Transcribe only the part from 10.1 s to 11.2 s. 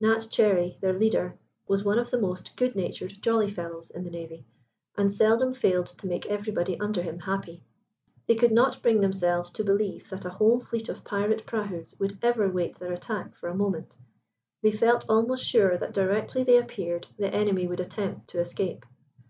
a whole fleet of